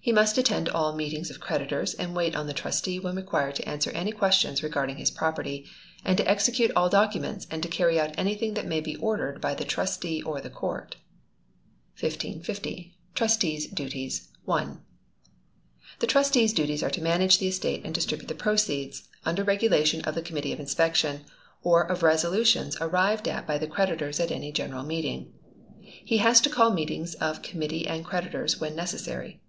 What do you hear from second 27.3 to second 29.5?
committee and creditors when necessary.